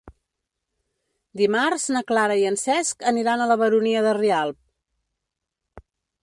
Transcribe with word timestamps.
Dimarts 1.41 1.85
na 1.95 2.01
Clara 2.11 2.37
i 2.43 2.47
en 2.53 2.57
Cesc 2.63 3.05
aniran 3.13 3.45
a 3.45 3.47
la 3.53 3.59
Baronia 3.65 4.03
de 4.07 4.15
Rialb. 4.21 5.85